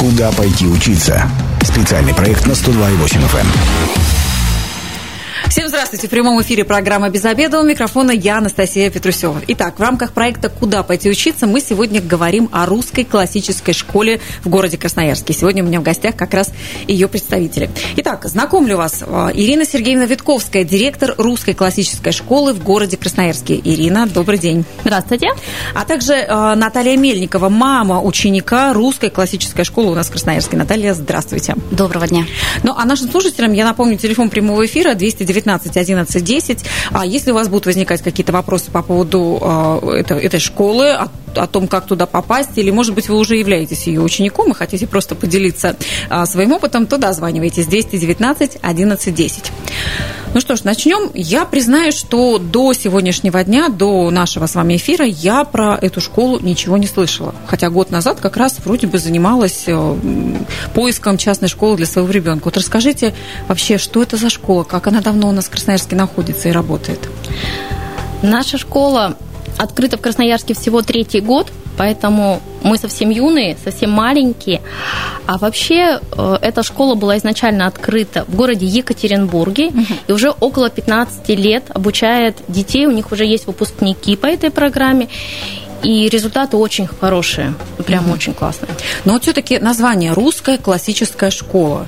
[0.00, 1.30] Куда пойти учиться?
[1.62, 4.19] Специальный проект на 102,8 FM.
[5.50, 6.06] Всем здравствуйте.
[6.06, 7.58] В прямом эфире программа «Без обеда».
[7.58, 9.42] У микрофона я, Анастасия Петрусева.
[9.48, 14.48] Итак, в рамках проекта «Куда пойти учиться» мы сегодня говорим о русской классической школе в
[14.48, 15.32] городе Красноярске.
[15.32, 16.52] Сегодня у меня в гостях как раз
[16.86, 17.68] ее представители.
[17.96, 19.02] Итак, знакомлю вас.
[19.04, 23.56] Э, Ирина Сергеевна Витковская, директор русской классической школы в городе Красноярске.
[23.56, 24.64] Ирина, добрый день.
[24.84, 25.30] Здравствуйте.
[25.74, 30.56] А также э, Наталья Мельникова, мама ученика русской классической школы у нас в Красноярске.
[30.56, 31.56] Наталья, здравствуйте.
[31.72, 32.24] Доброго дня.
[32.62, 34.94] Ну, а нашим слушателям я напомню телефон прямого эфира
[35.42, 36.64] 219 11 10.
[36.92, 41.08] А если у вас будут возникать какие-то вопросы по поводу э, этой, этой школы, о,
[41.34, 44.86] о том, как туда попасть, или, может быть, вы уже являетесь ее учеником и хотите
[44.86, 45.76] просто поделиться
[46.08, 49.52] э, своим опытом, то дозванивайтесь 219 11 10.
[50.32, 51.10] Ну что ж, начнем.
[51.12, 56.38] Я признаю, что до сегодняшнего дня, до нашего с вами эфира, я про эту школу
[56.38, 57.34] ничего не слышала.
[57.46, 59.96] Хотя год назад как раз вроде бы занималась э,
[60.72, 62.44] поиском частной школы для своего ребенка.
[62.44, 63.12] Вот расскажите
[63.48, 67.08] вообще, что это за школа, как она давно у нас в Красноярске находится и работает?
[68.22, 69.16] Наша школа
[69.58, 74.60] открыта в Красноярске всего третий год, поэтому мы совсем юные, совсем маленькие.
[75.26, 79.84] А вообще э, эта школа была изначально открыта в городе Екатеринбурге угу.
[80.08, 85.08] и уже около 15 лет обучает детей, у них уже есть выпускники по этой программе.
[85.82, 87.54] И результаты очень хорошие,
[87.86, 88.14] прям угу.
[88.14, 88.70] очень классные.
[89.06, 91.86] Но вот все-таки название русская классическая школа.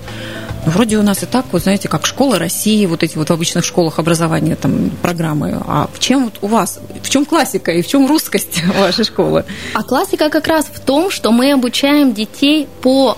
[0.65, 3.33] Ну, вроде у нас и так, вот знаете, как школа России, вот эти вот в
[3.33, 5.61] обычных школах образования там программы.
[5.67, 9.45] А в чем вот у вас, в чем классика и в чем русскость вашей школы?
[9.75, 13.17] А классика как раз в том, что мы обучаем детей по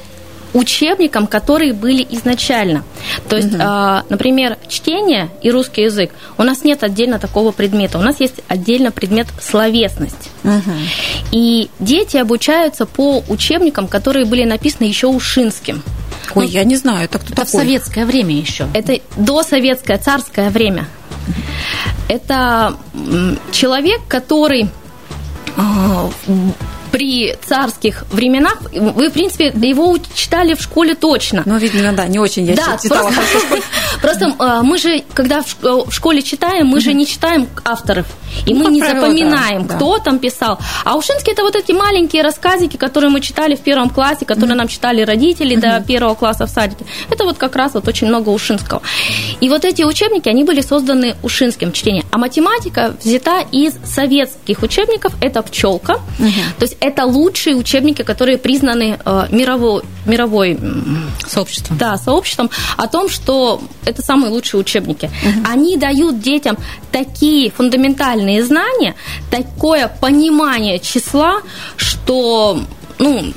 [0.55, 2.85] учебникам, которые были изначально.
[3.29, 3.61] То есть, угу.
[3.61, 6.13] э, например, чтение и русский язык.
[6.39, 7.99] У нас нет отдельно такого предмета.
[7.99, 10.31] У нас есть отдельно предмет словесность.
[10.45, 10.73] Угу.
[11.33, 15.83] И дети обучаются по учебникам, которые были написаны еще Ушинским.
[16.35, 17.47] Ой, ну, я не знаю, это кто это такой?
[17.47, 18.69] в советское время еще.
[18.75, 20.87] Это досоветское, царское время.
[22.09, 22.77] Это
[23.53, 24.69] человек, который
[25.57, 26.11] а,
[26.95, 31.43] при царских временах, вы, в принципе, его читали в школе точно.
[31.45, 33.11] Ну, видно, да, не очень я да, читала.
[33.11, 33.63] Просто,
[34.01, 38.07] просто э, мы же, когда в школе читаем, мы же не читаем авторов.
[38.47, 40.05] И ну, мы не правило, запоминаем, да, кто да.
[40.05, 40.59] там писал.
[40.85, 44.59] А Ушинский это вот эти маленькие рассказики, которые мы читали в первом классе, которые mm-hmm.
[44.59, 45.81] нам читали родители mm-hmm.
[45.81, 46.85] до первого класса в садике.
[47.11, 48.83] Это вот как раз вот очень много Ушинского.
[49.41, 52.05] И вот эти учебники, они были созданы Ушинским чтением.
[52.11, 55.13] А математика взята из советских учебников.
[55.21, 56.01] Это пчелка.
[56.19, 56.59] Mm-hmm.
[56.59, 60.59] То есть это лучшие учебники, которые признаны э, мировой, мировой
[61.27, 61.79] сообществом.
[61.79, 65.07] Да, сообществом о том, что это самые лучшие учебники.
[65.07, 65.51] Угу.
[65.51, 66.59] Они дают детям
[66.93, 68.95] такие фундаментальные знания,
[69.31, 71.41] такое понимание числа,
[71.77, 72.61] что
[72.99, 73.33] ну,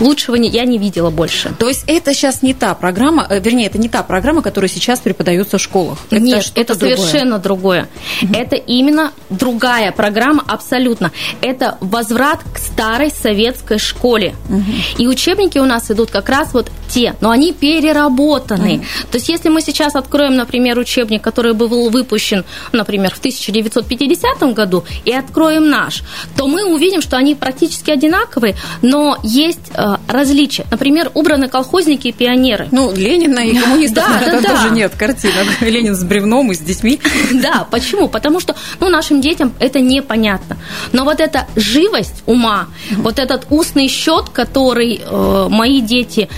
[0.00, 1.54] Лучшего не, я не видела больше.
[1.58, 5.00] То есть это сейчас не та программа, э, вернее, это не та программа, которая сейчас
[5.00, 5.98] преподается в школах.
[6.10, 6.96] Это Нет, это другое.
[6.96, 7.88] совершенно другое.
[8.22, 8.34] Угу.
[8.34, 11.12] Это именно другая программа абсолютно.
[11.40, 14.34] Это возврат к старой советской школе.
[14.48, 15.02] Угу.
[15.02, 18.76] И учебники у нас идут как раз вот те, но они переработаны.
[18.76, 18.84] Угу.
[19.12, 24.84] То есть если мы сейчас откроем, например, учебник, который был выпущен, например, в 1950 году,
[25.04, 26.02] и откроем наш,
[26.36, 30.66] то мы увидим, что они практически одинаковые, но есть Э, различия.
[30.70, 32.68] Например, убраны колхозники и пионеры.
[32.70, 34.48] Ну, Ленина и коммунистов, да, да, да.
[34.48, 35.46] тоже нет картинок.
[35.60, 37.00] Ленин с бревном и с детьми.
[37.34, 38.08] Да, почему?
[38.08, 40.56] Потому что ну, нашим детям это непонятно.
[40.92, 46.28] Но вот эта живость ума, вот этот устный счет, который э, мои дети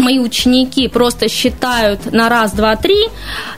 [0.00, 3.08] мои ученики просто считают на раз, два, три,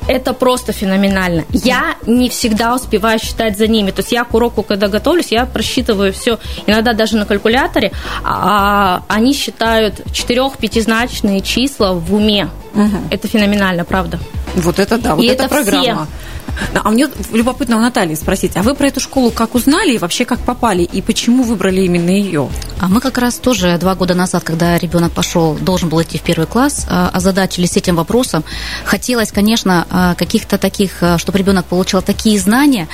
[0.06, 1.44] это просто феноменально.
[1.52, 3.90] Я не всегда успеваю считать за ними.
[3.90, 7.92] То есть я к уроку, когда готовлюсь, я просчитываю все, иногда даже на калькуляторе,
[8.24, 12.48] а они считают четырех-пятизначные числа в уме.
[12.74, 12.96] Угу.
[13.10, 14.20] Это феноменально, правда.
[14.54, 16.06] Вот это да, вот И это, это программа.
[16.06, 19.98] Все а мне любопытно у Натальи спросить, а вы про эту школу как узнали и
[19.98, 22.48] вообще как попали, и почему выбрали именно ее?
[22.80, 26.22] А мы как раз тоже два года назад, когда ребенок пошел, должен был идти в
[26.22, 28.44] первый класс, а, озадачились этим вопросом.
[28.84, 32.88] Хотелось, конечно, а, каких-то таких, а, чтобы ребенок получал такие знания,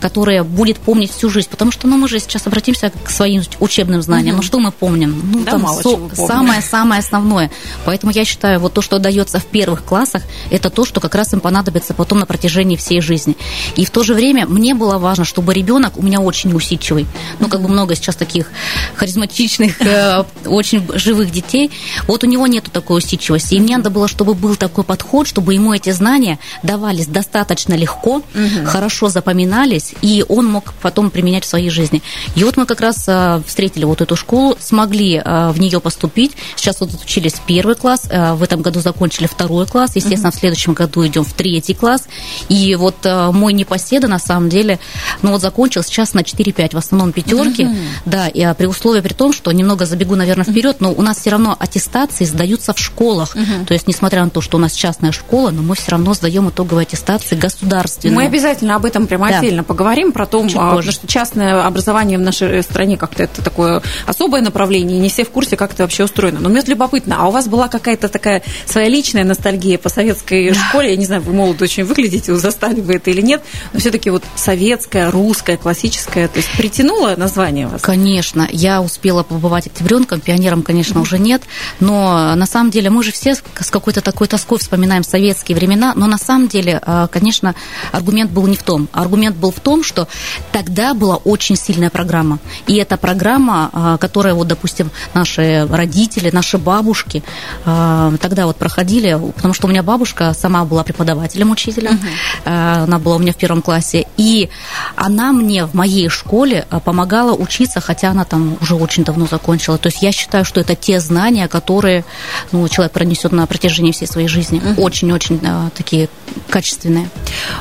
[0.00, 4.02] которые будет помнить всю жизнь, потому что, ну, мы же сейчас обратимся к своим учебным
[4.02, 4.36] знаниям.
[4.36, 4.42] Угу.
[4.42, 5.22] Ну, что мы помним?
[5.32, 7.50] Ну, да, там мало со- самое-самое основное.
[7.84, 11.32] Поэтому я считаю, вот то, что дается в первых классах, это то, что как раз
[11.32, 13.36] им понадобится потом на протяжении протяжении всей жизни.
[13.76, 17.06] И в то же время мне было важно, чтобы ребенок у меня очень усидчивый.
[17.40, 18.50] Ну, как бы много сейчас таких
[18.94, 21.70] харизматичных, э, очень живых детей.
[22.06, 23.54] Вот у него нету такой усидчивости.
[23.54, 28.22] И мне надо было, чтобы был такой подход, чтобы ему эти знания давались достаточно легко,
[28.64, 32.02] хорошо запоминались, и он мог потом применять в своей жизни.
[32.36, 36.32] И вот мы как раз э, встретили вот эту школу, смогли э, в нее поступить.
[36.56, 39.92] Сейчас вот учились первый класс, в этом году закончили второй класс.
[39.94, 42.04] Естественно, в следующем году идем в третий класс.
[42.48, 44.78] И вот мой непоседа, на самом деле,
[45.22, 47.64] ну вот закончил сейчас на 4-5, в основном пятерки.
[47.64, 47.76] Uh-huh.
[48.04, 51.18] Да, и, а, при условии при том, что немного забегу, наверное, вперед, но у нас
[51.18, 53.36] все равно аттестации сдаются в школах.
[53.36, 53.64] Uh-huh.
[53.66, 56.48] То есть, несмотря на то, что у нас частная школа, но мы все равно сдаем
[56.48, 58.16] итоговые аттестации государственные.
[58.16, 59.38] Мы обязательно об этом прямо да.
[59.38, 64.42] отдельно поговорим, про то, а, что частное образование в нашей стране как-то это такое особое
[64.42, 66.40] направление, и не все в курсе, как это вообще устроено.
[66.40, 70.90] Но мне любопытно, а у вас была какая-то такая своя личная ностальгия по советской школе?
[70.90, 73.42] Я не знаю, вы молодо очень выглядите, вы застали вы это или нет,
[73.72, 77.82] но все-таки вот советская, русская, классическая, то есть притянуло название вас?
[77.82, 81.42] Конечно, я успела побывать октябренком, пионером, конечно, уже нет,
[81.80, 86.06] но на самом деле мы же все с какой-то такой тоской вспоминаем советские времена, но
[86.06, 87.54] на самом деле, а, конечно,
[87.92, 88.88] аргумент был не в том.
[88.92, 90.08] Аргумент был в том, что
[90.52, 92.38] тогда была очень сильная программа.
[92.66, 97.22] И эта программа, а, которая, вот, допустим, наши родители, наши бабушки
[97.64, 102.35] а, тогда вот проходили, потому что у меня бабушка сама была преподавателем, учителем, uh-huh.
[102.44, 104.48] Она была у меня в первом классе, и
[104.94, 109.78] она мне в моей школе помогала учиться, хотя она там уже очень давно закончила.
[109.78, 112.04] То есть я считаю, что это те знания, которые
[112.52, 114.60] ну, человек пронесет на протяжении всей своей жизни.
[114.76, 115.70] Очень-очень uh-huh.
[115.76, 116.08] такие
[116.50, 117.08] качественные.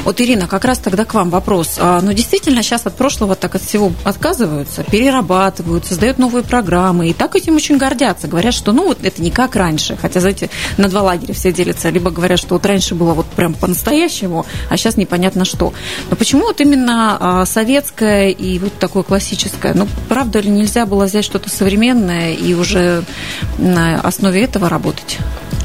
[0.03, 1.75] Вот, Ирина, как раз тогда к вам вопрос.
[1.77, 7.13] А, ну, действительно, сейчас от прошлого так от всего отказываются, перерабатывают, создают новые программы, и
[7.13, 8.27] так этим очень гордятся.
[8.27, 9.97] Говорят, что, ну, вот это не как раньше.
[10.01, 11.89] Хотя, знаете, на два лагеря все делятся.
[11.89, 15.73] Либо говорят, что вот раньше было вот прям по-настоящему, а сейчас непонятно что.
[16.09, 19.73] Но почему вот именно а, советское и вот такое классическое?
[19.73, 23.03] Ну, правда ли нельзя было взять что-то современное и уже
[23.57, 25.17] на основе этого работать?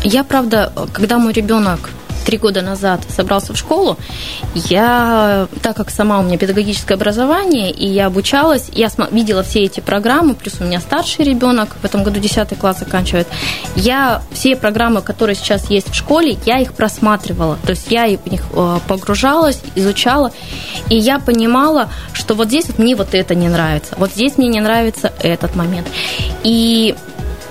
[0.02, 1.91] Я, правда, когда мой ребенок
[2.25, 3.96] три года назад собрался в школу,
[4.55, 9.81] я, так как сама у меня педагогическое образование, и я обучалась, я видела все эти
[9.81, 13.28] программы, плюс у меня старший ребенок, в этом году 10 класс заканчивает,
[13.76, 18.31] я все программы, которые сейчас есть в школе, я их просматривала, то есть я в
[18.31, 20.32] них э, погружалась, изучала,
[20.88, 24.49] и я понимала, что вот здесь вот мне вот это не нравится, вот здесь мне
[24.49, 25.88] не нравится этот момент.
[26.43, 26.94] И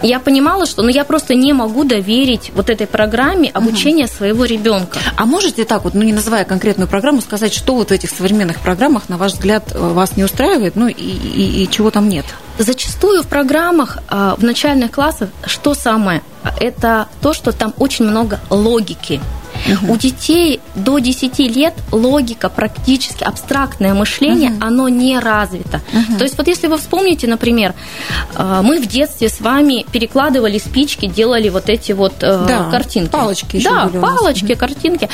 [0.01, 4.13] я понимала, что ну, я просто не могу доверить вот этой программе обучения угу.
[4.13, 5.00] своего ребенка.
[5.16, 8.60] А можете так вот, ну не называя конкретную программу, сказать, что вот в этих современных
[8.60, 12.25] программах, на ваш взгляд, э, вас не устраивает, ну и, и, и чего там нет?
[12.57, 16.22] Зачастую в программах э, в начальных классах что самое?
[16.60, 19.22] Это то, что там очень много логики.
[19.67, 19.94] Угу.
[19.94, 24.65] У детей до 10 лет логика практически, абстрактное мышление, угу.
[24.65, 25.81] оно не развито.
[25.94, 26.17] Угу.
[26.17, 27.73] То есть вот если вы вспомните, например,
[28.35, 33.09] э, мы в детстве с вами перекладывали спички, делали вот эти вот э, да, картинки.
[33.09, 35.09] Палочки еще Да, палочки, картинки.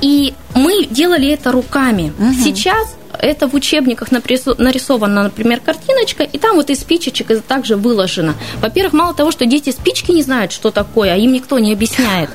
[0.00, 2.12] И мы делали это руками.
[2.18, 2.32] Угу.
[2.44, 8.34] Сейчас это в учебниках нарисована, например, картиночка, и там вот из спичечек это также выложено.
[8.60, 12.30] Во-первых, мало того, что дети спички не знают, что такое, а им никто не объясняет.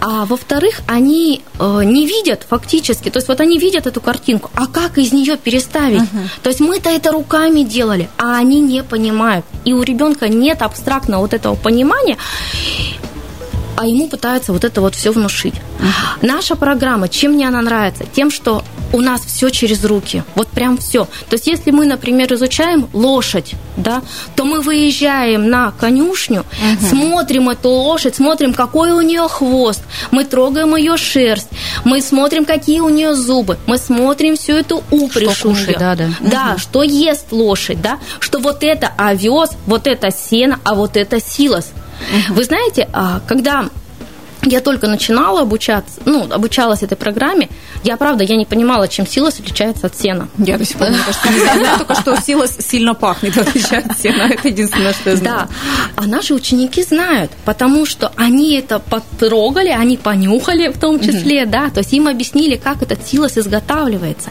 [0.00, 4.66] А во-вторых, они э, не видят фактически, то есть вот они видят эту картинку, а
[4.66, 6.02] как из нее переставить?
[6.02, 6.28] Uh-huh.
[6.42, 9.46] То есть мы-то это руками делали, а они не понимают.
[9.64, 12.18] И у ребенка нет абстрактного вот этого понимания
[13.76, 15.54] а ему пытаются вот это вот все внушить.
[15.54, 16.18] Uh-huh.
[16.22, 18.04] Наша программа, чем мне она нравится?
[18.12, 18.62] Тем, что
[18.92, 21.04] у нас все через руки, вот прям все.
[21.28, 24.02] То есть если мы, например, изучаем лошадь, да,
[24.36, 26.88] то мы выезжаем на конюшню, uh-huh.
[26.90, 31.48] смотрим эту лошадь, смотрим, какой у нее хвост, мы трогаем ее шерсть,
[31.84, 35.38] мы смотрим, какие у нее зубы, мы смотрим всю эту упряжь.
[35.38, 36.10] Что кушает, да, да.
[36.20, 36.58] Да, uh-huh.
[36.58, 41.66] что ест лошадь, да, что вот это овес, вот это сено, а вот это силос.
[42.30, 43.68] Вы знаете, а, когда
[44.46, 47.48] я только начинала обучаться, ну, обучалась этой программе,
[47.82, 50.28] я, правда, я не понимала, чем силос отличается от сена.
[50.38, 53.98] Я до сих пор, мне кажется, не знаю, только что силос сильно пахнет, отличает от
[53.98, 54.22] сена.
[54.30, 55.36] Это единственное, что я знаю.
[55.36, 55.48] Да,
[55.96, 61.70] а наши ученики знают, потому что они это потрогали, они понюхали в том числе, да,
[61.70, 64.30] то есть им объяснили, как этот силос изготавливается.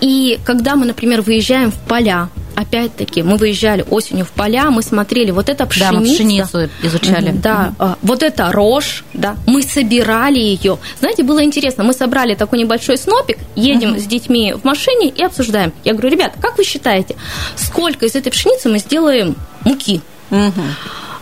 [0.00, 5.30] И когда мы, например, выезжаем в поля, опять-таки, мы выезжали осенью в поля, мы смотрели,
[5.30, 5.92] вот это пшеница.
[5.92, 7.30] Да, мы пшеницу изучали.
[7.32, 10.78] Да, mm вот это рожь, да, мы собирали ее.
[11.00, 15.22] Знаете, было интересно, мы собрали такой небольшой снопик, едем mm с детьми в машине и
[15.22, 15.72] обсуждаем.
[15.84, 17.16] Я говорю, ребята, как вы считаете,
[17.56, 20.00] сколько из этой пшеницы мы сделаем муки?
[20.30, 20.52] mm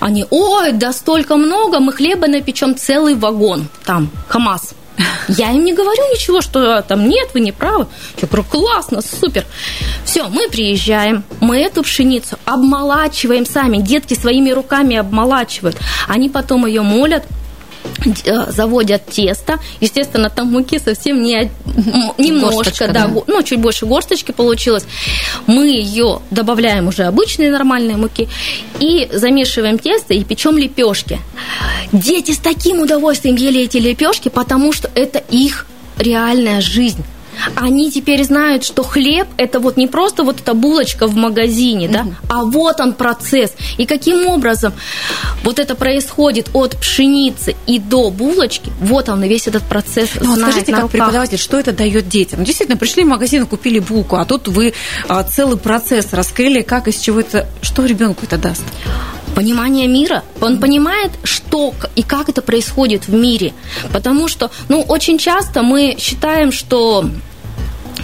[0.01, 4.75] Они, ой, да столько много, мы хлеба напечем целый вагон, там, ХАМАС.
[5.29, 7.87] Я им не говорю ничего, что там нет, вы не правы.
[8.21, 9.47] Я говорю, классно, супер.
[10.05, 13.79] Все, мы приезжаем, мы эту пшеницу обмолачиваем сами.
[13.79, 15.77] Детки своими руками обмолачивают.
[16.09, 17.25] Они потом ее молят,
[18.49, 19.59] заводят тесто.
[19.81, 21.51] Естественно, там муки совсем не
[22.19, 24.85] немножко, Горсточка, да, да, ну чуть больше горсточки получилось.
[25.47, 28.29] Мы ее добавляем уже обычные нормальные муки
[28.79, 31.19] и замешиваем тесто и печем лепешки.
[31.93, 35.67] Дети с таким удовольствием ели эти лепешки, потому что это их
[35.99, 37.05] реальная жизнь
[37.55, 42.03] они теперь знают, что хлеб это вот не просто вот эта булочка в магазине, да,
[42.03, 42.15] угу.
[42.29, 43.53] а вот он процесс.
[43.79, 44.73] И каким образом
[45.45, 50.11] вот это происходит от пшеницы и до булочки, вот он весь этот процесс.
[50.21, 50.93] Ну, знает скажите, как руках.
[50.93, 52.45] преподаватель, что это дает детям?
[52.45, 54.75] Действительно, пришли в магазин и купили булку, а тут вы
[55.09, 58.63] а, целый процесс раскрыли, как из чего это, что ребенку это даст?
[59.35, 60.23] понимание мира.
[60.41, 63.53] Он понимает, что и как это происходит в мире.
[63.93, 67.09] Потому что, ну, очень часто мы считаем, что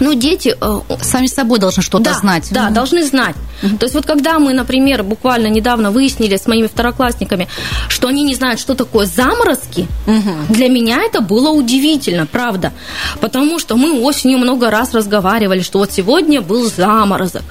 [0.01, 2.49] ну, дети э, сами собой должны что-то да, знать.
[2.51, 3.37] Да, mm должны знать.
[3.63, 7.49] mm То есть вот когда мы, например, буквально недавно выяснили с моими второклассниками,
[7.89, 12.73] что они не знают, что такое заморозки, mm для меня это было удивительно, правда.
[13.21, 17.43] Потому что мы осенью много раз разговаривали, что вот сегодня был заморозок.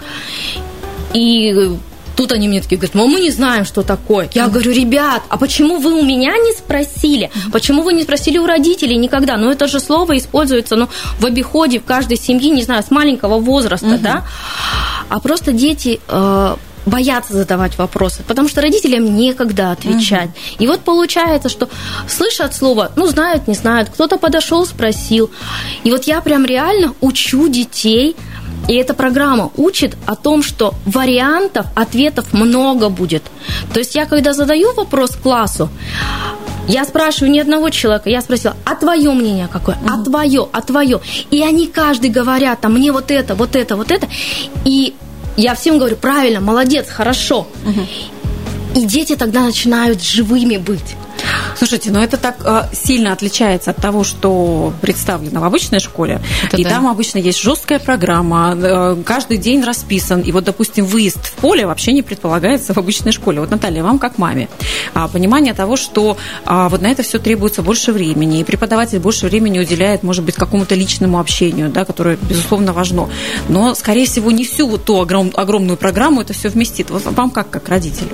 [1.13, 1.77] И
[2.15, 4.29] Тут они мне такие говорят, мы не знаем, что такое.
[4.33, 7.29] Я говорю, ребят, а почему вы у меня не спросили?
[7.51, 9.37] Почему вы не спросили у родителей никогда?
[9.37, 13.39] Ну, это же слово используется ну, в обиходе в каждой семье, не знаю, с маленького
[13.39, 13.99] возраста, угу.
[13.99, 14.25] да?
[15.09, 15.99] А просто дети...
[16.07, 16.55] Э,
[16.85, 20.29] боятся задавать вопросы, потому что родителям некогда отвечать.
[20.29, 20.63] Угу.
[20.63, 21.67] И вот получается, что
[22.07, 25.31] слышат слово, ну, знают, не знают, кто-то подошел, спросил.
[25.83, 28.15] И вот я прям реально учу детей
[28.67, 33.23] и эта программа учит о том, что вариантов, ответов много будет.
[33.73, 35.69] То есть я, когда задаю вопрос классу,
[36.67, 39.77] я спрашиваю ни одного человека, я спросила, а твое мнение какое?
[39.87, 40.99] А твое, а твое?
[41.29, 44.07] И они каждый говорят, а мне вот это, вот это, вот это.
[44.63, 44.95] И
[45.37, 47.47] я всем говорю, правильно, молодец, хорошо.
[48.75, 50.95] И дети тогда начинают живыми быть.
[51.57, 56.21] Слушайте, но это так э, сильно отличается от того, что представлено в обычной школе.
[56.43, 56.71] Это и да.
[56.71, 60.21] там обычно есть жесткая программа, э, каждый день расписан.
[60.21, 63.39] И вот, допустим, выезд в поле вообще не предполагается в обычной школе.
[63.39, 64.49] Вот, Наталья, вам как маме,
[64.93, 69.27] а, понимание того, что а, вот на это все требуется больше времени, и преподаватель больше
[69.27, 73.09] времени уделяет, может быть, какому-то личному общению, да, которое, безусловно, важно.
[73.49, 76.89] Но, скорее всего, не всю вот ту огром, огромную программу это все вместит.
[76.89, 78.11] Вот вам как, как родителю?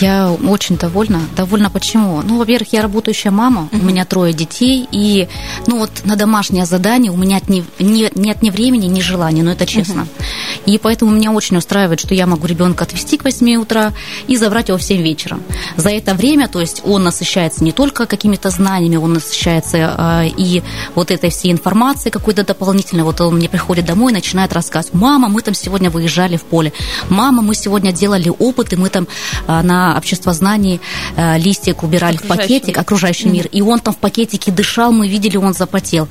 [0.00, 1.20] Я очень довольна.
[1.36, 2.22] Довольна почему?
[2.22, 3.80] Ну, во-первых, я работающая мама, uh-huh.
[3.80, 5.26] у меня трое детей, и
[5.66, 9.52] ну вот на домашнее задание у меня ни, ни, нет ни времени, ни желания, но
[9.52, 10.02] это честно.
[10.02, 10.42] Uh-huh.
[10.66, 13.92] И поэтому меня очень устраивает, что я могу ребенка отвезти к 8 утра
[14.26, 15.38] и забрать его в 7 вечера.
[15.76, 20.62] За это время, то есть он насыщается не только какими-то знаниями, он насыщается э, и
[20.94, 23.04] вот этой всей информацией какой-то дополнительной.
[23.04, 26.74] Вот он мне приходит домой и начинает рассказывать, мама, мы там сегодня выезжали в поле,
[27.08, 29.08] мама, мы сегодня делали опыты, мы там
[29.48, 30.80] э, на общество знаний
[31.16, 35.08] э, листик убирали в пакетик, пакетик окружающий мир, и он там в пакетике дышал, мы
[35.08, 36.08] видели, он запотел.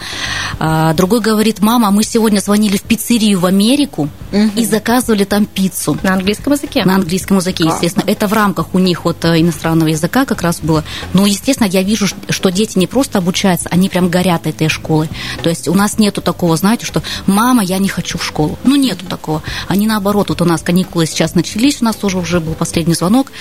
[0.59, 4.09] А, другой говорит, мама, мы сегодня звонили в пиццерию в Америку
[4.55, 5.97] и заказывали там пиццу.
[6.03, 6.83] На английском языке?
[6.85, 8.03] На английском языке, естественно.
[8.07, 10.83] Это в рамках у них вот э, иностранного языка как раз было.
[11.13, 15.09] Но, естественно, я вижу, что дети не просто обучаются, они прям горят этой школы.
[15.43, 18.57] То есть у нас нету такого, знаете, что мама, я не хочу в школу.
[18.63, 19.43] Ну, нету такого.
[19.67, 23.31] Они наоборот, вот у нас каникулы сейчас начались, у нас тоже уже был последний звонок,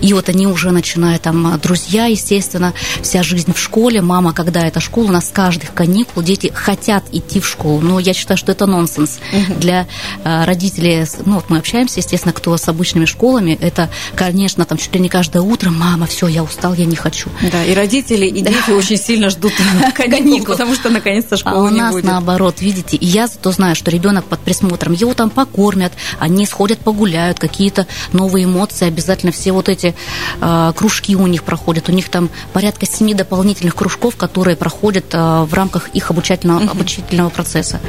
[0.00, 4.00] и вот они уже начинают там, друзья, естественно, наверное, вся жизнь в школе.
[4.00, 7.80] Мама, когда это школа, у нас с каждых каникул дети хотят идти в школу.
[7.80, 9.18] Но я считаю, что это нонсенс.
[9.32, 9.60] Угу.
[9.60, 9.86] Для
[10.24, 14.94] э, родителей, ну вот мы общаемся, естественно, кто с обычными школами, это, конечно, там чуть
[14.94, 17.30] ли не каждое утро, мама, все, я устал, я не хочу.
[17.52, 19.52] Да, и родители, и дети очень сильно ждут
[19.94, 23.90] каникул, потому что наконец-то школа а у нас наоборот, видите, и я зато знаю, что
[23.90, 29.68] ребенок под присмотром, его там покормят, они сходят погуляют, какие-то новые эмоции, обязательно все вот
[29.68, 29.94] эти
[30.40, 35.18] э, кружки у них проходят, у них там порядка семи дополнительных кружков, которые проходят э,
[35.18, 36.70] в рамках их обучательного, угу.
[36.70, 37.80] обучительного процесса.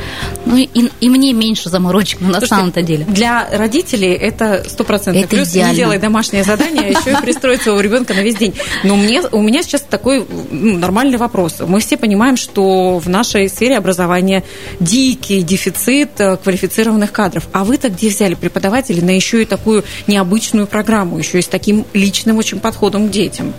[0.48, 0.68] Ну и,
[1.00, 3.06] и мне меньше заморочек на самом-то деле.
[3.06, 5.50] Для родителей это стопроцентный плюс.
[5.50, 5.72] Идеально.
[5.72, 8.56] Не делай домашнее задание, а еще и пристроить своего ребенка на весь день.
[8.84, 11.58] Но мне, у меня сейчас такой ну, нормальный вопрос.
[11.60, 14.44] Мы все понимаем, что в нашей сфере образования
[14.80, 17.48] дикий дефицит э, квалифицированных кадров.
[17.52, 21.86] А вы-то где взяли преподавателей на еще и такую необычную программу, еще и с таким
[21.94, 23.54] личным очень подходом к детям?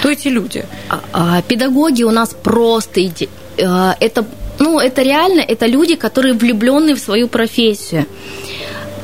[0.00, 0.64] Кто эти люди?
[0.88, 3.28] А, а, педагоги у нас просто иди,
[3.62, 4.24] а, это,
[4.58, 8.06] ну, это реально, это люди, которые влюбленные в свою профессию.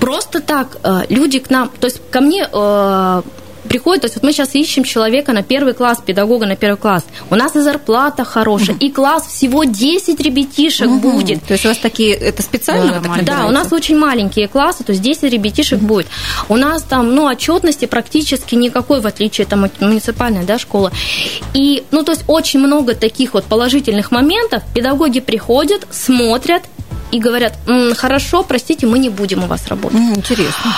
[0.01, 3.23] Просто так а, люди к нам, то есть ко мне а,
[3.77, 7.05] приходит, то есть вот мы сейчас ищем человека на первый класс, педагога на первый класс.
[7.31, 11.43] У нас и зарплата хорошая, и класс всего 10 ребятишек будет.
[11.43, 13.03] То есть у вас такие, это специально?
[13.23, 16.07] Да, у нас очень маленькие классы, то есть 10 ребятишек будет.
[16.49, 20.91] У нас там, ну, отчетности практически никакой, в отличие там, от муниципальной да, школы.
[21.53, 24.63] И, ну, то есть очень много таких вот положительных моментов.
[24.75, 26.63] Педагоги приходят, смотрят
[27.17, 29.99] и говорят, «М, хорошо, простите, мы не будем у вас работать.
[30.17, 30.73] Интересно.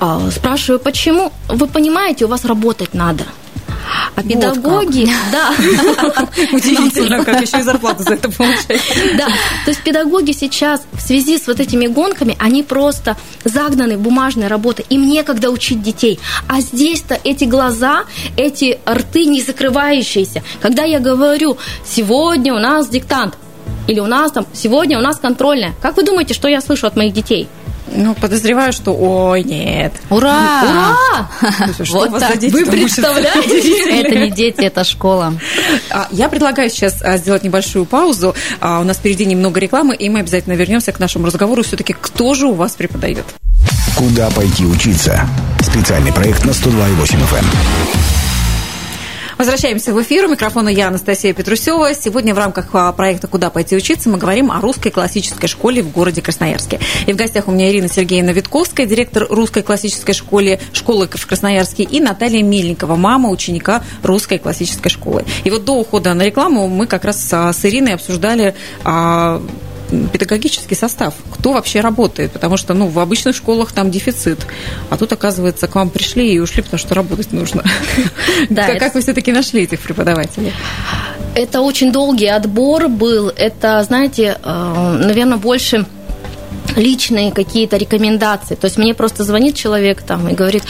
[0.00, 1.32] А, Спрашиваю, почему?
[1.48, 3.24] Вы понимаете, у вас работать надо.
[4.16, 5.50] А Вот педагоги, да,
[6.52, 9.16] Удивительно, как еще и зарплату за это получаете.
[9.18, 14.00] Да, то есть педагоги сейчас в связи с вот этими гонками, они просто загнаны в
[14.00, 16.18] бумажные работы, им некогда учить детей.
[16.48, 18.04] А здесь-то эти глаза,
[18.36, 20.42] эти рты не закрывающиеся.
[20.60, 23.34] Когда я говорю, сегодня у нас диктант,
[23.86, 26.96] или у нас там, сегодня у нас контрольная, как вы думаете, что я слышу от
[26.96, 27.48] моих детей?
[27.96, 29.92] Ну, подозреваю, что ой, нет.
[30.08, 30.62] Ура!
[30.62, 31.52] Ура!
[31.84, 32.32] Что Вот у вас так.
[32.34, 34.00] за дети Вы представляете?
[34.00, 35.34] Это не дети, это школа.
[35.90, 38.34] А, Я предлагаю сейчас а, сделать небольшую паузу.
[38.60, 41.62] А, У нас впереди немного рекламы, и мы обязательно вернемся к нашему разговору.
[41.62, 43.26] Все-таки кто же у вас преподает?
[43.96, 45.20] Куда пойти учиться?
[45.60, 47.44] Специальный проект на 102,8 FM.
[49.44, 50.24] Возвращаемся в эфир.
[50.24, 51.92] У микрофона я, Анастасия Петрусева.
[51.94, 55.92] Сегодня в рамках а, проекта «Куда пойти учиться» мы говорим о русской классической школе в
[55.92, 56.80] городе Красноярске.
[57.06, 61.82] И в гостях у меня Ирина Сергеевна Витковская, директор русской классической школы, школы в Красноярске,
[61.82, 65.26] и Наталья Мельникова, мама ученика русской классической школы.
[65.44, 69.42] И вот до ухода на рекламу мы как раз а, с Ириной обсуждали а,
[70.12, 74.46] педагогический состав, кто вообще работает, потому что ну, в обычных школах там дефицит,
[74.90, 77.62] а тут, оказывается, к вам пришли и ушли, потому что работать нужно.
[78.50, 80.52] Да, Как это- как вы все-таки нашли этих преподавателей?
[81.34, 83.28] Это очень долгий отбор был.
[83.28, 85.84] Это, знаете, наверное, больше
[86.76, 88.54] личные какие-то рекомендации.
[88.54, 90.64] То есть мне просто звонит человек там и говорит,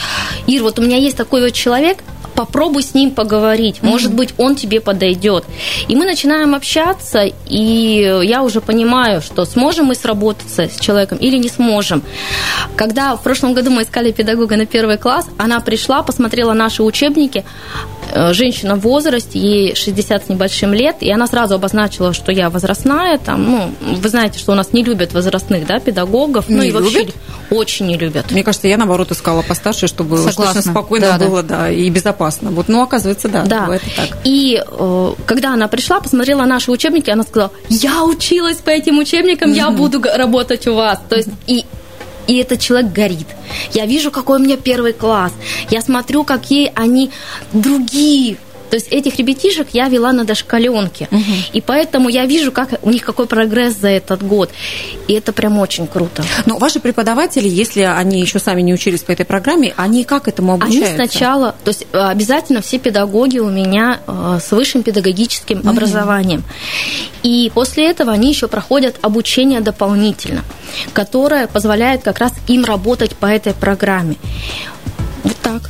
[0.46, 1.98] Ир, вот у меня есть такой вот человек,
[2.34, 5.44] попробуй с ним поговорить, может быть, он тебе подойдет.
[5.88, 11.36] И мы начинаем общаться, и я уже понимаю, что сможем мы сработаться с человеком или
[11.36, 12.02] не сможем.
[12.76, 17.44] Когда в прошлом году мы искали педагога на первый класс, она пришла, посмотрела наши учебники,
[18.12, 22.50] э, женщина в возрасте, ей 60 с небольшим лет, и она сразу обозначила, что я
[22.50, 26.68] возрастная, там, ну, вы знаете, что у нас не любят возрастных, да, педагогов, ну Не
[26.68, 27.14] и вообще любят?
[27.50, 28.30] очень не любят.
[28.30, 30.62] Мне кажется, я, наоборот, искала постарше, чтобы Согласна.
[30.62, 31.26] спокойно Да, да.
[31.26, 32.13] было, да, и безопасно.
[32.50, 33.60] Вот, ну, оказывается, да, Да.
[33.62, 34.08] бывает и так.
[34.24, 39.52] И э, когда она пришла, посмотрела наши учебники, она сказала, я училась по этим учебникам,
[39.52, 40.98] я буду работать у вас.
[41.08, 41.64] То есть и
[42.26, 43.26] и этот человек горит.
[43.72, 45.32] Я вижу, какой у меня первый класс.
[45.70, 47.10] Я смотрю, какие они
[47.52, 48.38] другие.
[48.74, 51.08] То есть этих ребятишек я вела на дошкаленке.
[51.52, 54.50] И поэтому я вижу, как у них какой прогресс за этот год.
[55.06, 56.24] И это прям очень круто.
[56.46, 60.54] Но ваши преподаватели, если они еще сами не учились по этой программе, они как этому
[60.54, 60.94] Они обучаются?
[60.96, 66.42] сначала, то есть э, обязательно все педагоги у меня э, с высшим педагогическим образованием.
[67.22, 70.42] И после этого они еще проходят обучение дополнительно,
[70.92, 74.16] которое позволяет как раз им работать по этой программе.
[75.44, 75.62] Так.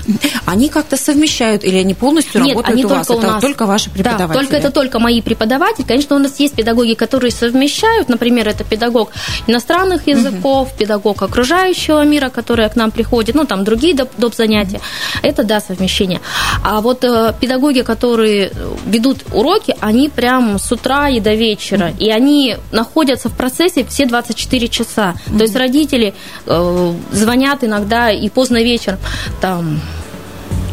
[0.46, 3.06] Они как-то совмещают или они полностью Нет, работают они у вас?
[3.06, 3.42] только у это нас.
[3.42, 4.40] только ваши Да, преподаватели?
[4.42, 5.84] только это только мои преподаватели.
[5.84, 8.08] Конечно, у нас есть педагоги, которые совмещают.
[8.08, 9.10] Например, это педагог
[9.48, 14.10] иностранных языков, педагог окружающего мира, который к нам приходит, ну, там другие доп.
[14.16, 14.34] доп.
[14.34, 14.80] занятия.
[15.22, 16.20] Это, да, совмещение.
[16.62, 18.52] А вот э, педагоги, которые
[18.86, 21.92] ведут уроки, они прям с утра и до вечера.
[21.98, 25.14] И они находятся в процессе все 24 часа.
[25.26, 26.14] То есть родители
[26.46, 28.98] э, звонят иногда и поздно вечером.
[29.40, 30.03] Там, Um,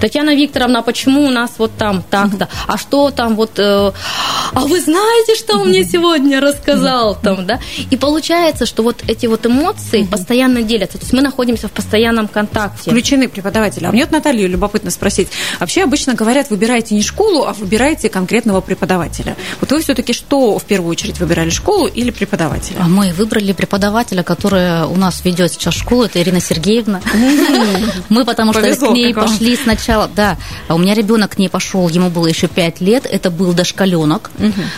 [0.01, 2.49] Татьяна Викторовна, а почему у нас вот там так-то?
[2.67, 3.59] А что там вот...
[3.59, 3.91] э,
[4.53, 7.59] а вы знаете, что он мне сегодня рассказал там, да?
[7.89, 10.97] И получается, что вот эти вот эмоции постоянно делятся.
[10.97, 12.89] То есть мы находимся в постоянном контакте.
[12.89, 13.85] Включены преподаватели.
[13.85, 15.29] А мне вот Наталью любопытно спросить.
[15.59, 19.35] Вообще обычно говорят, выбирайте не школу, а выбирайте конкретного преподавателя.
[19.59, 22.77] Вот вы все-таки что в первую очередь выбирали, школу или преподавателя?
[22.79, 27.01] А Мы выбрали преподавателя, которая у нас ведет сейчас школу, это Ирина Сергеевна.
[28.09, 31.87] Мы потому что к ней пошли сначала, да, а у меня ребенок к ней пошел,
[31.89, 34.31] ему было еще 5 лет, это был дошкаленок,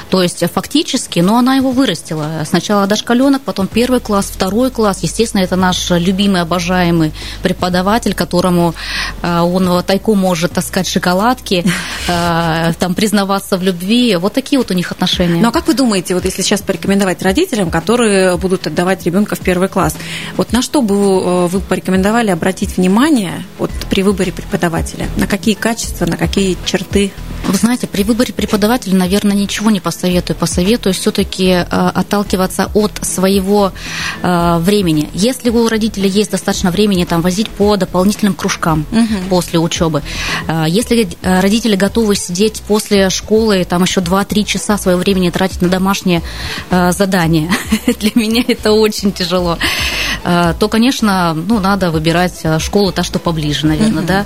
[0.10, 2.44] то есть фактически, но она его вырастила.
[2.46, 8.74] Сначала дошкаленок, потом первый класс, второй класс, естественно, это наш любимый, обожаемый преподаватель, которому
[9.22, 11.66] э, он тайком может таскать шоколадки,
[12.08, 15.42] э, там признаваться в любви, вот такие вот у них отношения.
[15.42, 19.40] Ну а как вы думаете, вот если сейчас порекомендовать родителям, которые будут отдавать ребенка в
[19.40, 19.96] первый класс,
[20.38, 25.03] вот на что бы э, вы порекомендовали обратить внимание вот при выборе преподавателя?
[25.18, 27.12] На какие качества, на какие черты?
[27.46, 30.38] Вы знаете, при выборе преподавателя, наверное, ничего не посоветую.
[30.38, 33.74] Посоветую все-таки э, отталкиваться от своего
[34.22, 35.10] э, времени.
[35.14, 39.30] Если у родителей есть достаточно времени там возить по дополнительным кружкам угу.
[39.30, 40.04] после учебы,
[40.48, 45.62] э, если э, родители готовы сидеть после школы там еще 2-3 часа своего времени тратить
[45.62, 46.22] на домашние
[46.70, 47.52] э, задания,
[48.00, 49.58] для меня это очень тяжело,
[50.24, 54.08] то, конечно, ну, надо выбирать э, школу та, что поближе, наверное, угу.
[54.08, 54.26] да.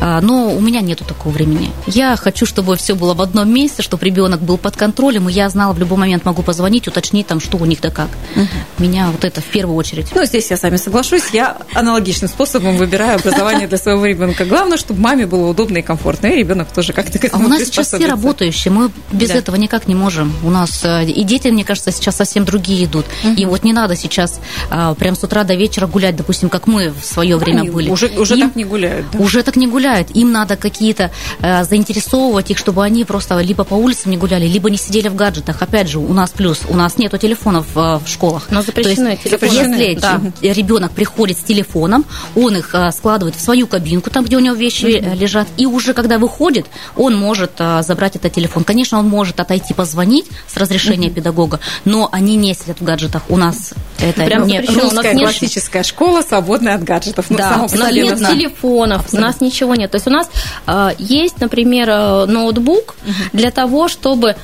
[0.00, 1.70] Э, но у меня нету такого времени.
[1.86, 5.48] Я хочу, чтобы все было в одном месте, чтобы ребенок был под контролем, и я
[5.48, 8.08] знала, в любой момент могу позвонить, уточнить там, что у них да как.
[8.36, 8.46] Угу.
[8.78, 10.08] Меня вот это в первую очередь.
[10.14, 11.24] Ну, здесь я с вами соглашусь.
[11.32, 14.44] Я аналогичным способом выбираю образование для своего ребенка.
[14.44, 17.48] Главное, чтобы маме было удобно и комфортно, и ребенок тоже как-то к этому А у
[17.48, 19.36] нас сейчас все работающие, мы без да.
[19.36, 20.32] этого никак не можем.
[20.42, 23.04] У нас э, и дети, мне кажется, сейчас совсем другие идут.
[23.24, 23.34] Угу.
[23.34, 26.90] И вот не надо сейчас а, прям с утра до вечера гулять, допустим, как мы
[26.90, 27.90] в свое время Они были.
[27.90, 29.06] Уже, уже Им, так не гуляют.
[29.12, 29.18] Да?
[29.18, 30.14] Уже так не гуляют.
[30.14, 34.70] Им надо какие-то а, заинтересовывать их, чтобы они просто либо по улицам не гуляли, либо
[34.70, 35.60] не сидели в гаджетах.
[35.62, 38.44] Опять же, у нас плюс, у нас нету телефонов в, в школах.
[38.50, 39.50] Но запрещены телефоны.
[39.50, 40.20] Если да.
[40.42, 42.04] ребенок приходит с телефоном,
[42.36, 45.66] он их а, складывает в свою кабинку, там, где у него вещи mm лежат, и
[45.66, 46.66] уже когда выходит,
[46.96, 48.64] он может а, забрать этот телефон.
[48.64, 53.22] Конечно, он может отойти позвонить с разрешения mm педагога, но они не сидят в гаджетах.
[53.28, 57.26] У нас это Прям не русская у нас классическая школа, свободная от гаджетов.
[57.30, 59.18] Ну, да, у нас нет телефонов, абсолютно.
[59.18, 59.90] у нас ничего нет.
[59.90, 60.28] То есть у нас
[60.66, 63.12] э, есть, например, э, ноутбук угу.
[63.32, 64.36] для того, чтобы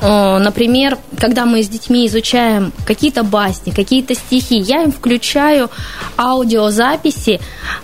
[0.00, 5.70] э, Например, когда мы с детьми изучаем какие-то басни, какие-то стихи, я им включаю
[6.16, 7.40] аудиозаписи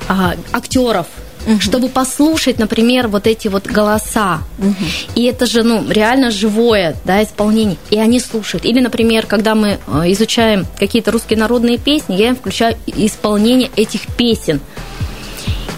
[0.09, 1.07] а, актеров,
[1.47, 1.61] угу.
[1.61, 4.41] чтобы послушать, например, вот эти вот голоса.
[4.59, 4.75] Угу.
[5.15, 7.77] И это же, ну, реально живое, да, исполнение.
[7.91, 8.65] И они слушают.
[8.65, 14.07] Или, например, когда мы э, изучаем какие-то русские народные песни, я им включаю исполнение этих
[14.17, 14.61] песен.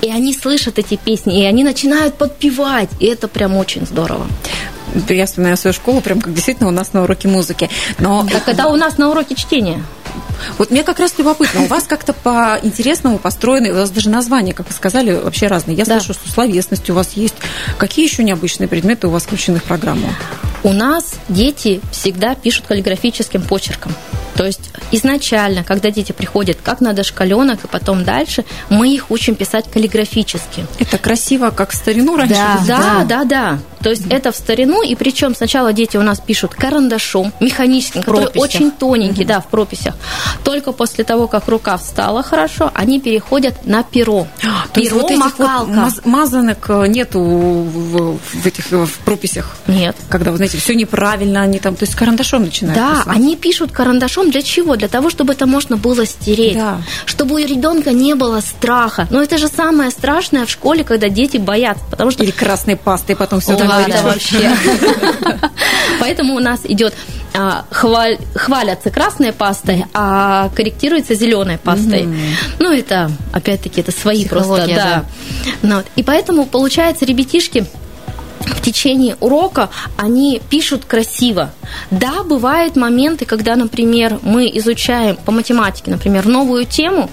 [0.00, 2.88] И они слышат эти песни, и они начинают подпевать.
[3.00, 4.26] И это прям очень здорово
[5.09, 7.68] я вспоминаю свою школу, прям как действительно у нас на уроке музыки.
[7.98, 8.26] Но...
[8.31, 9.83] Так это у нас на уроке чтения.
[10.59, 14.68] Вот мне как раз любопытно, у вас как-то по-интересному построены, у вас даже названия, как
[14.68, 15.77] вы сказали, вообще разные.
[15.77, 16.01] Я да.
[16.01, 17.35] слышу, что словесность у вас есть.
[17.77, 20.09] Какие еще необычные предметы у вас включены в программу?
[20.62, 23.92] У нас дети всегда пишут каллиграфическим почерком.
[24.38, 29.35] То есть изначально, когда дети приходят как на дошкаленок и потом дальше, мы их учим
[29.35, 30.64] писать каллиграфически.
[30.79, 32.37] Это красиво, как в старину раньше?
[32.37, 33.59] Да, да, да, да.
[33.83, 34.16] То есть mm-hmm.
[34.16, 39.23] это в старину, и причем сначала дети у нас пишут карандашом, механическим, который очень тоненький,
[39.23, 39.27] mm-hmm.
[39.27, 39.94] да, в прописях.
[40.44, 44.27] Только после того, как рука встала хорошо, они переходят на перо.
[44.73, 45.66] То перо, вот макалка.
[45.66, 49.57] Вот маз- мазанок э, нету в, в этих в прописях?
[49.66, 49.97] Нет.
[50.09, 53.17] Когда, вы знаете, все неправильно, они там, то есть карандашом начинают Да, писать.
[53.17, 54.77] они пишут карандашом для чего?
[54.77, 56.57] Для того, чтобы это можно было стереть.
[56.57, 56.81] Да.
[57.07, 59.07] Чтобы у ребенка не было страха.
[59.11, 61.85] Но это же самое страшное в школе, когда дети боятся.
[61.91, 62.25] Потому что...
[62.25, 64.51] Или красной пастой потом все да, вообще.
[66.01, 66.95] Поэтому у нас идет
[67.35, 72.03] а, хваль, хвалятся красной пастой, а корректируется зеленой пастой.
[72.03, 72.15] Угу.
[72.61, 74.75] Ну, это, опять-таки, это свои просто, да.
[74.75, 75.05] да.
[75.63, 77.67] Ну, и поэтому, получается, ребятишки
[78.55, 81.51] в течение урока они пишут красиво.
[81.91, 87.11] Да, бывают моменты, когда, например, мы изучаем по математике, например, новую тему,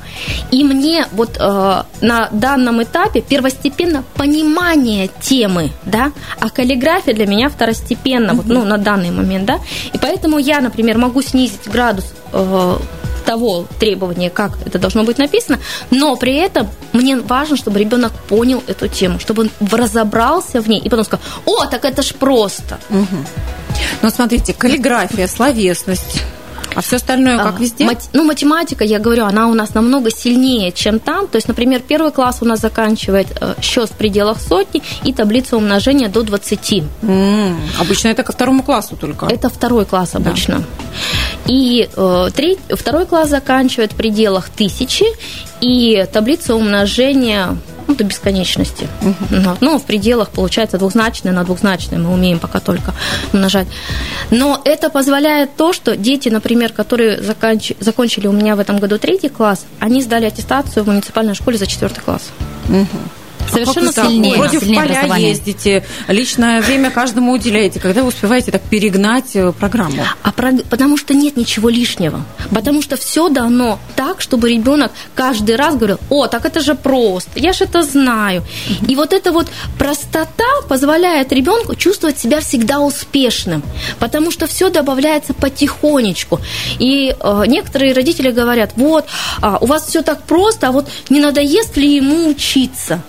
[0.51, 7.49] и мне вот э, на данном этапе первостепенно понимание темы, да, а каллиграфия для меня
[7.49, 8.35] второстепенно, mm-hmm.
[8.35, 9.59] вот, ну, на данный момент, да,
[9.93, 12.77] и поэтому я, например, могу снизить градус э,
[13.25, 15.59] того требования, как это должно быть написано,
[15.91, 20.79] но при этом мне важно, чтобы ребенок понял эту тему, чтобы он разобрался в ней
[20.79, 22.79] и потом сказал, о, так это ж просто.
[22.89, 23.17] Угу.
[24.01, 26.21] Ну, смотрите, каллиграфия, словесность,
[26.75, 27.85] а все остальное как а, везде?
[27.85, 31.27] Мат, ну, математика, я говорю, она у нас намного сильнее, чем там.
[31.27, 35.55] То есть, например, первый класс у нас заканчивает э, счет в пределах сотни и таблица
[35.55, 36.83] умножения до 20.
[37.01, 39.25] Mm, обычно это ко второму классу только.
[39.27, 40.57] Это второй класс обычно.
[40.57, 40.63] Да.
[41.47, 45.05] И э, треть, второй класс заканчивает в пределах тысячи,
[45.61, 48.87] и таблица умножения ну, до бесконечности.
[49.01, 49.57] Uh-huh.
[49.61, 52.93] Ну, в пределах, получается, двухзначное на двухзначное мы умеем пока только
[53.31, 53.67] умножать.
[54.31, 57.73] Но это позволяет то, что дети, например, которые заканч...
[57.79, 61.67] закончили у меня в этом году третий класс, они сдали аттестацию в муниципальной школе за
[61.67, 62.23] четвертый класс.
[62.69, 62.87] Uh-huh.
[63.51, 64.37] Совершенно а сильнее.
[64.37, 67.79] Вроде сильнее в поля ездите, личное время каждому уделяете.
[67.79, 70.03] Когда вы успеваете так перегнать э, программу?
[70.21, 70.51] А про...
[70.69, 72.21] Потому что нет ничего лишнего.
[72.51, 77.31] Потому что все дано так, чтобы ребенок каждый раз говорил, о, так это же просто,
[77.35, 78.43] я же это знаю.
[78.87, 83.63] И вот эта вот простота позволяет ребенку чувствовать себя всегда успешным,
[83.99, 86.39] потому что все добавляется потихонечку.
[86.79, 89.05] И э, некоторые родители говорят, вот,
[89.41, 93.01] а, у вас все так просто, а вот не надоест ли ему учиться?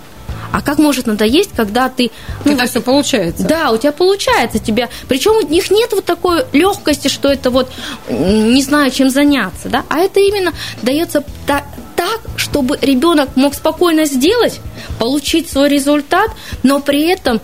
[0.53, 2.11] А как может надоесть, когда ты...
[2.45, 3.45] Ну, когда все получается.
[3.45, 4.59] Да, у тебя получается.
[4.59, 4.89] Тебя...
[5.09, 7.71] Причем у них нет вот такой легкости, что это вот
[8.09, 11.65] не знаю, чем заняться, да, а это именно дается так,
[11.97, 14.61] так, чтобы ребенок мог спокойно сделать,
[14.99, 16.31] получить свой результат,
[16.63, 17.41] но при этом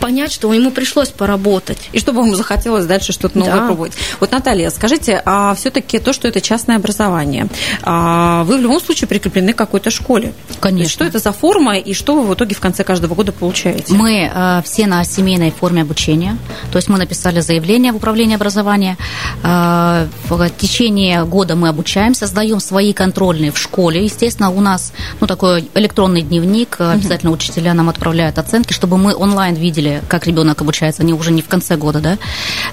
[0.00, 1.78] понять, что ему пришлось поработать.
[1.92, 3.66] И чтобы ему захотелось дальше что-то новое да.
[3.66, 3.92] пробовать.
[4.18, 7.46] Вот, Наталья, скажите, а все-таки то, что это частное образование,
[7.82, 10.32] а вы в любом случае прикреплены к какой-то школе?
[10.60, 10.90] Конечно.
[10.90, 13.92] что это за форма и что вы в итоге в конце каждого года получаете?
[13.94, 16.36] Мы э, все на семейной форме обучения.
[16.72, 18.96] То есть мы написали заявление в управление образования.
[19.42, 24.04] Э, в течение года мы обучаемся, создаем свои контрольные в школе.
[24.04, 26.76] Естественно, у нас ну, такой электронный дневник.
[26.80, 31.32] Обязательно учителя нам отправляют оценки, чтобы мы онлайн видели видели, как ребенок обучается, они уже
[31.32, 32.18] не в конце года, да.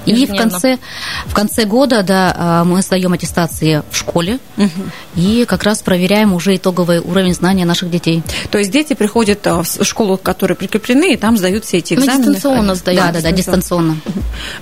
[0.05, 0.77] И в конце,
[1.25, 4.69] в конце года, да, а, мы сдаем аттестации в школе угу.
[5.15, 8.23] и как раз проверяем уже итоговый уровень знания наших детей.
[8.51, 11.93] То есть дети приходят а, в школу, к которой прикреплены, и там сдают все эти
[11.93, 12.17] экзамены.
[12.17, 12.99] Мы дистанционно сдаем.
[12.99, 13.97] Да, да, да, дистанционно.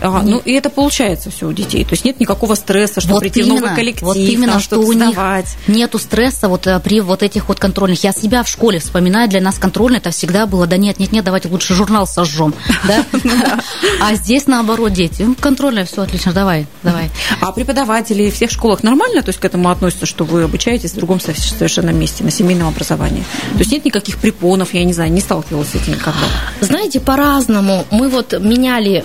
[0.02, 1.84] А, ну, и это получается все у детей.
[1.84, 4.62] То есть нет никакого стресса, что вот прийти именно, в новый коллектив, вот именно, там,
[4.62, 5.56] что у сдавать.
[5.68, 8.04] них нету стресса вот э, при вот этих вот контрольных.
[8.04, 11.24] Я себя в школе вспоминаю, для нас контрольный это всегда было, да нет, нет, нет,
[11.26, 12.54] давайте лучше журнал сожжем этажом,
[12.88, 13.60] да?
[14.02, 15.28] А здесь наоборот дети.
[15.40, 17.10] Контрольное, все отлично, давай, давай.
[17.42, 20.96] А преподаватели в всех школах нормально то есть к этому относятся, что вы обучаетесь в
[20.96, 23.24] другом совершенно месте, на семейном образовании?
[23.54, 26.26] То есть нет никаких препонов, я не знаю, не сталкивалась с этим никогда?
[26.62, 27.86] Знаете, по-разному.
[27.92, 29.04] Мы вот меняли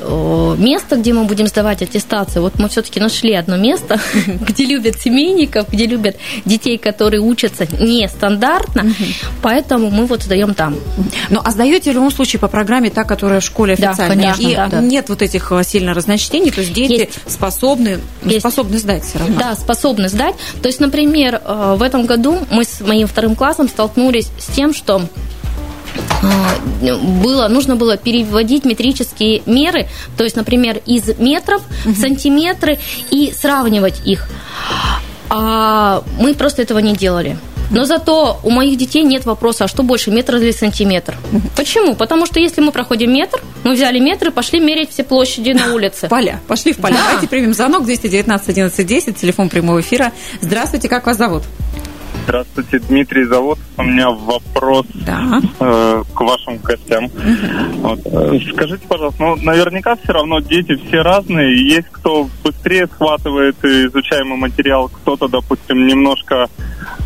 [0.58, 2.42] место, где мы будем сдавать аттестацию.
[2.42, 8.92] Вот мы все-таки нашли одно место, где любят семейников, где любят детей, которые учатся нестандартно,
[9.42, 10.76] поэтому мы вот сдаем там.
[11.30, 14.16] Ну, а сдаете в любом случае по программе та, которая которая в школе официально.
[14.16, 14.80] Да, конечно, и да.
[14.80, 17.12] нет вот этих э, сильно разночтений, то есть дети есть.
[17.26, 18.40] способны, ну, есть.
[18.40, 19.38] способны сдать все равно.
[19.38, 20.34] Да, способны сдать.
[20.60, 24.74] То есть, например, э, в этом году мы с моим вторым классом столкнулись с тем,
[24.74, 25.02] что
[26.22, 32.78] э, было, нужно было переводить метрические меры, то есть, например, из метров в сантиметры
[33.10, 34.28] и сравнивать их.
[35.28, 37.38] А мы просто этого не делали.
[37.70, 41.16] Но зато у моих детей нет вопроса, а что больше, метр или сантиметр?
[41.56, 41.94] Почему?
[41.94, 45.72] Потому что если мы проходим метр, мы взяли метр и пошли мерить все площади на
[45.72, 46.08] улице.
[46.10, 46.94] Поля, пошли в поля.
[46.94, 47.04] Да.
[47.04, 50.12] Давайте примем звонок 219 11 10, телефон прямого эфира.
[50.40, 51.44] Здравствуйте, как вас зовут?
[52.24, 53.58] Здравствуйте, Дмитрий зовут.
[53.76, 55.40] У меня вопрос да.
[55.58, 57.04] э, к вашим гостям.
[57.04, 57.80] Угу.
[57.80, 58.00] Вот.
[58.04, 61.56] Э, скажите, пожалуйста, ну, наверняка все равно дети все разные.
[61.68, 66.48] Есть кто быстрее схватывает изучаемый материал, кто-то, допустим, немножко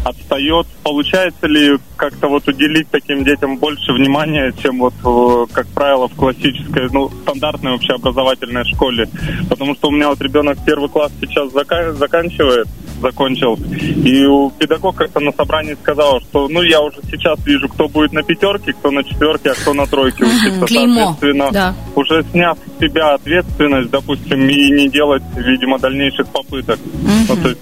[0.05, 0.66] отстает.
[0.83, 6.14] Получается ли как-то вот уделить таким детям больше внимания, чем вот, э, как правило, в
[6.14, 9.09] классической, ну, стандартной общеобразовательной школе?
[9.48, 12.68] Потому что у меня вот ребенок первый класс сейчас заканчивает,
[13.00, 13.59] закончил.
[14.05, 18.12] И у педагога как-то на собрании сказал, что ну я уже сейчас вижу, кто будет
[18.12, 20.67] на пятерке, кто на четверке, а кто на тройке учится.
[20.67, 21.17] Клеймо.
[21.21, 21.75] Соответственно, да.
[21.95, 26.79] уже сняв с себя ответственность, допустим, и не делать, видимо, дальнейших попыток.
[26.85, 27.37] Угу.
[27.43, 27.61] Ну, есть...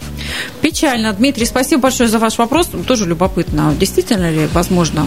[0.61, 1.13] Печально.
[1.13, 2.71] Дмитрий, спасибо большое за ваш вопрос.
[2.87, 3.75] Тоже любопытно.
[3.79, 5.07] Действительно ли возможно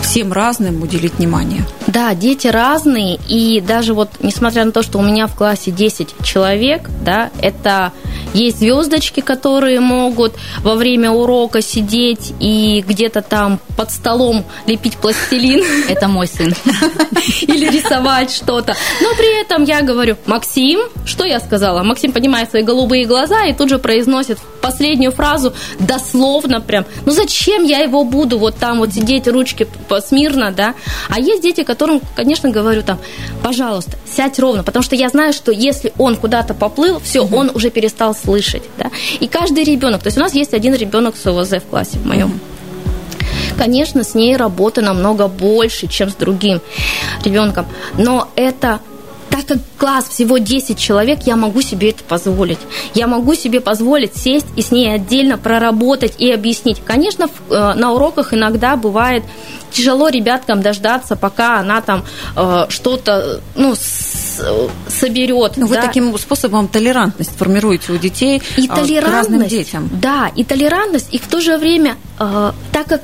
[0.00, 1.62] всем разным уделить внимание?
[1.86, 6.14] Да, дети разные, и даже вот, несмотря на то, что у меня в классе 10
[6.22, 7.92] человек, да, это
[8.32, 15.64] есть звездочки, которые могут во время урока сидеть и где-то там под столом лепить пластилин.
[15.88, 16.54] Это мой сын.
[17.42, 18.74] Или рисовать что-то.
[19.00, 21.82] Но при этом я говорю, Максим, что я сказала?
[21.82, 26.86] Максим поднимает свои голубые глаза и тут же произносит последнюю фразу дословно прям.
[27.04, 29.66] Ну зачем я его буду вот там вот сидеть, ручки
[30.06, 30.74] смирно, да?
[31.08, 32.98] А есть дети, которым, конечно, говорю там,
[33.42, 37.70] пожалуйста, сядь ровно, потому что я знаю, что если он куда-то поплыл, все, он уже
[37.70, 38.62] перестал слышать.
[38.78, 38.90] Да?
[39.20, 42.06] И каждый ребенок, то есть у нас есть один ребенок с ОВЗ в классе в
[42.06, 42.40] моем.
[43.56, 46.60] Конечно, с ней работы намного больше, чем с другим
[47.24, 48.80] ребенком, но это
[49.34, 52.60] так как класс всего 10 человек, я могу себе это позволить.
[52.94, 56.80] Я могу себе позволить сесть и с ней отдельно проработать и объяснить.
[56.84, 59.24] Конечно, э, на уроках иногда бывает
[59.72, 62.04] тяжело ребяткам дождаться, пока она там
[62.36, 65.56] э, что-то ну, соберет.
[65.56, 65.74] Но да.
[65.74, 69.90] вы таким способом толерантность формируете у детей и э, толерантность, к разным детям.
[69.92, 73.02] Да, и толерантность, и в то же время, э, так как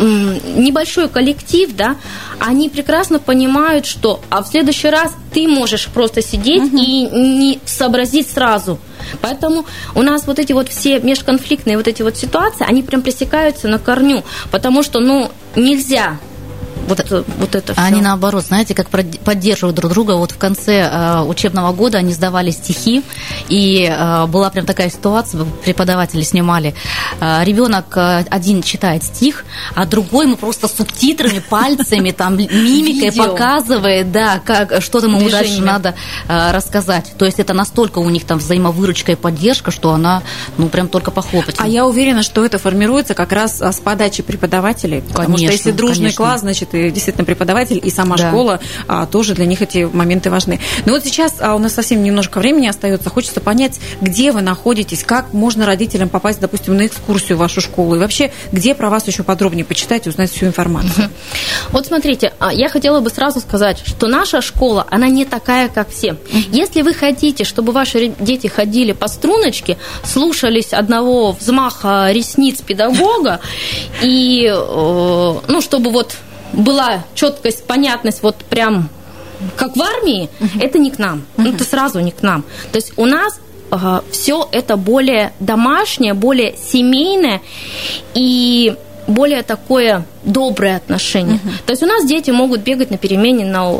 [0.00, 1.96] небольшой коллектив, да,
[2.38, 6.78] они прекрасно понимают, что а в следующий раз ты можешь просто сидеть угу.
[6.78, 8.78] и не сообразить сразу.
[9.20, 13.68] Поэтому у нас вот эти вот все межконфликтные вот эти вот ситуации, они прям пресекаются
[13.68, 16.18] на корню, потому что, ну, нельзя
[16.86, 17.82] вот, вот это все.
[17.82, 20.12] Они наоборот, знаете, как поддерживают друг друга.
[20.12, 23.02] Вот в конце э, учебного года они сдавали стихи,
[23.48, 26.74] и э, была прям такая ситуация, преподаватели снимали.
[27.20, 34.12] Э, ребенок э, один читает стих, а другой ему просто субтитрами, пальцами, там, мимикой показывает,
[34.12, 35.94] да, как, что там ему дальше надо
[36.28, 37.12] э, рассказать.
[37.18, 40.22] То есть это настолько у них там взаимовыручка и поддержка, что она,
[40.56, 41.56] ну, прям только похлопать.
[41.58, 45.02] А я уверена, что это формируется как раз а, с подачи преподавателей.
[45.02, 46.16] Потому конечно, что если дружный конечно.
[46.24, 48.28] класс, значит, и действительно преподаватель, и сама да.
[48.28, 50.60] школа а, тоже для них эти моменты важны.
[50.86, 53.10] Но вот сейчас а, у нас совсем немножко времени остается.
[53.10, 57.96] Хочется понять, где вы находитесь, как можно родителям попасть, допустим, на экскурсию в вашу школу,
[57.96, 61.06] и вообще, где про вас еще подробнее почитать узнать всю информацию.
[61.06, 61.12] Угу.
[61.72, 65.90] Вот смотрите, а, я хотела бы сразу сказать, что наша школа, она не такая, как
[65.90, 66.16] все.
[66.50, 73.40] Если вы хотите, чтобы ваши дети ходили по струночке, слушались одного взмаха ресниц педагога
[74.02, 76.16] и, э, ну, чтобы вот
[76.52, 78.88] была четкость, понятность, вот прям
[79.56, 80.62] как в армии, uh-huh.
[80.62, 81.24] это не к нам.
[81.36, 81.54] Uh-huh.
[81.54, 82.44] Это сразу не к нам.
[82.72, 87.40] То есть у нас э, все это более домашнее, более семейное
[88.14, 88.76] и
[89.10, 91.36] более такое доброе отношение.
[91.36, 91.50] Угу.
[91.66, 93.74] То есть у нас дети могут бегать на перемене на,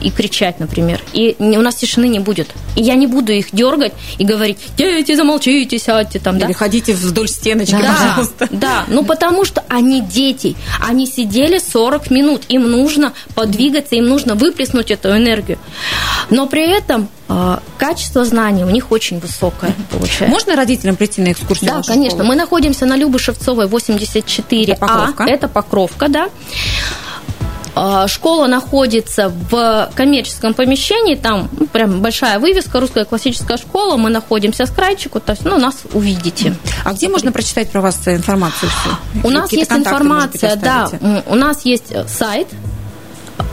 [0.00, 1.02] и кричать, например.
[1.12, 2.48] И у нас тишины не будет.
[2.76, 6.38] И я не буду их дергать и говорить, дети, замолчите, сядьте там.
[6.38, 6.52] Или да?
[6.54, 8.48] ходите вдоль стеночки, да, пожалуйста.
[8.50, 10.56] Да, ну потому что они дети.
[10.80, 12.42] Они сидели 40 минут.
[12.48, 15.58] Им нужно подвигаться, им нужно выплеснуть эту энергию.
[16.32, 20.26] Но при этом э, качество знаний у них очень высокое получается.
[20.26, 21.70] Можно родителям прийти на экскурсию?
[21.70, 22.18] Да, конечно.
[22.18, 22.28] Школу?
[22.28, 24.72] Мы находимся на Любы Шевцовой 84А.
[24.72, 25.24] Это Покровка.
[25.24, 26.28] Это Покровка да.
[27.74, 34.10] А, школа находится в коммерческом помещении, там ну, прям большая вывеска, русская классическая школа, мы
[34.10, 36.54] находимся с крайчику, то есть, ну, нас увидите.
[36.84, 38.70] А где можно прочитать про вас информацию?
[39.24, 40.90] У нас есть информация, да,
[41.26, 42.48] у нас есть сайт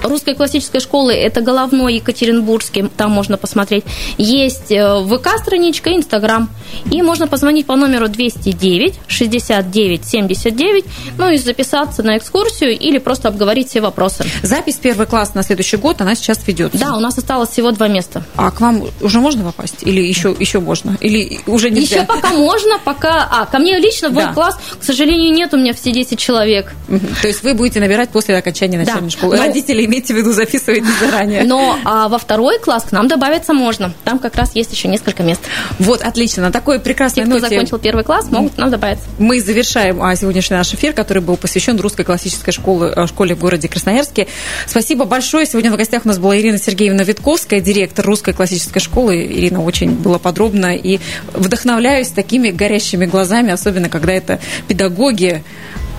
[0.03, 3.83] русской классической школы, это головной Екатеринбургский, там можно посмотреть.
[4.17, 6.49] Есть э, ВК-страничка, Инстаграм.
[6.91, 10.85] И можно позвонить по номеру 209 69 79,
[11.17, 14.25] ну и записаться на экскурсию или просто обговорить все вопросы.
[14.43, 16.77] Запись первый класс на следующий год, она сейчас ведется.
[16.77, 18.23] Да, у нас осталось всего два места.
[18.35, 19.77] А к вам уже можно попасть?
[19.81, 20.97] Или еще, еще можно?
[21.01, 21.97] Или уже нельзя?
[21.97, 23.27] Еще пока можно, пока...
[23.31, 24.33] А, ко мне лично в мой да.
[24.33, 26.73] класс, к сожалению, нет у меня все 10 человек.
[27.21, 29.09] То есть вы будете набирать после окончания начальной да.
[29.09, 29.37] школы.
[29.37, 31.43] Ну, Родители имейте в виду, записывайте заранее.
[31.43, 33.93] Но а во второй класс к нам добавиться можно.
[34.03, 35.41] Там как раз есть еще несколько мест.
[35.79, 36.43] Вот, отлично.
[36.43, 37.49] На такой прекрасной Те, кто ноте...
[37.49, 39.05] закончил первый класс, могут к нам добавиться.
[39.17, 43.39] Мы завершаем а, сегодняшний наш эфир, который был посвящен русской классической школе, а, школе в
[43.39, 44.27] городе Красноярске.
[44.67, 45.45] Спасибо большое.
[45.45, 49.25] Сегодня в гостях у нас была Ирина Сергеевна Витковская, директор русской классической школы.
[49.25, 50.99] Ирина очень была подробно и
[51.33, 55.43] вдохновляюсь такими горящими глазами, особенно когда это педагоги,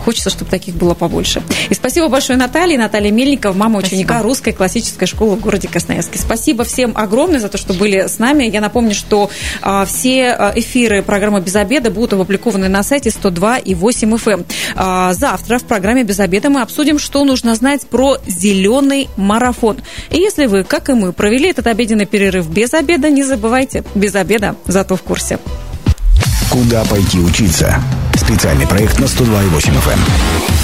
[0.04, 1.42] Хочется, чтобы таких было побольше.
[1.68, 2.78] И спасибо большое Наталье.
[2.78, 3.96] Наталья Мельникова, мама спасибо.
[3.96, 6.18] ученика русской классической школы в городе Красноярске.
[6.18, 8.44] Спасибо всем огромное за то, что были с нами.
[8.44, 9.30] Я напомню, что
[9.62, 14.30] а, все а, эфиры программы «Без обеда» будут опубликованы на сайте 102 и 8 FM.
[14.30, 14.44] Эм.
[14.76, 19.78] А, завтра в программе «Без обеда» мы обсудим, что нужно знать про зеленый марафон.
[20.10, 24.14] И если вы, как и мы, провели этот обеденный перерыв без обеда, не забывайте, без
[24.14, 25.38] обеда зато в курсе.
[26.50, 27.80] Куда пойти учиться?
[28.14, 30.59] Специальный проект на 102,8 FM.